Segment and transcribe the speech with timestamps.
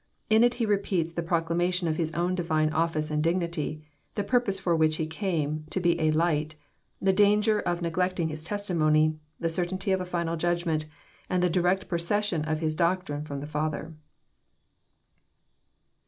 [0.31, 3.83] In it He repeats the proclamation of His own Divine office and dignity,—
[4.15, 6.55] the purpose for which He came, to be a" light,"—
[6.99, 10.87] the danger of neglecting His testimony,— the certainty of a final judgment,—
[11.29, 13.93] and the direct procession of His doctrine from the Father.